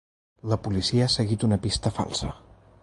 La 0.53 0.57
policia 0.67 1.03
ha 1.07 1.11
seguit 1.17 1.47
una 1.49 1.61
pista 1.67 1.95
falsa. 2.01 2.33